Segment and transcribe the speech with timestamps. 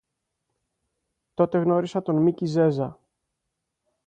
[1.33, 2.99] Τότε γνώρισα τον Μίκη Ζέζα